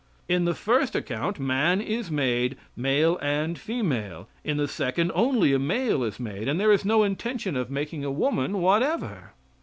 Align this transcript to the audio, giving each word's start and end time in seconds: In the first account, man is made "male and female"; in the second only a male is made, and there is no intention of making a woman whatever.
In 0.27 0.45
the 0.45 0.55
first 0.55 0.95
account, 0.95 1.39
man 1.39 1.79
is 1.79 2.09
made 2.09 2.57
"male 2.75 3.19
and 3.21 3.59
female"; 3.59 4.27
in 4.43 4.57
the 4.57 4.67
second 4.67 5.11
only 5.13 5.53
a 5.53 5.59
male 5.59 6.01
is 6.03 6.19
made, 6.19 6.47
and 6.47 6.59
there 6.59 6.71
is 6.71 6.83
no 6.83 7.03
intention 7.03 7.55
of 7.55 7.69
making 7.69 8.03
a 8.03 8.09
woman 8.09 8.61
whatever. 8.63 9.33